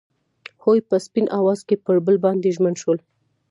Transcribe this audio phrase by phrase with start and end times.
[0.63, 2.97] هغوی په سپین اواز کې پر بل باندې ژمن شول.